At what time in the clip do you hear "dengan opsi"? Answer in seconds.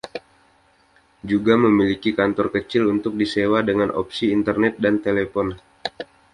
3.69-4.25